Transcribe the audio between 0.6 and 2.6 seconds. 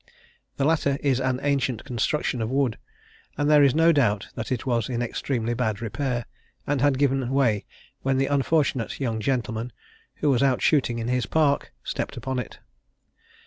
latter is an ancient construction of